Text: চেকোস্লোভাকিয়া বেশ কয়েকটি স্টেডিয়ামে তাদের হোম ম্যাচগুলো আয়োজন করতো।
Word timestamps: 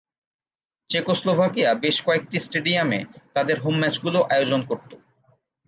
চেকোস্লোভাকিয়া 0.89 1.69
বেশ 1.83 1.97
কয়েকটি 2.05 2.37
স্টেডিয়ামে 2.39 2.99
তাদের 3.33 3.57
হোম 3.59 3.75
ম্যাচগুলো 3.81 4.19
আয়োজন 4.33 4.61
করতো। 4.69 4.95